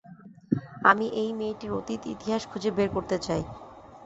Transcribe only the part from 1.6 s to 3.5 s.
অতীত ইতিহাস খুঁজে বের করতে চাই।